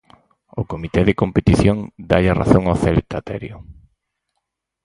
[0.59, 1.77] O Comité de Competición
[2.09, 3.57] dálle a razón ao Celta, Terio.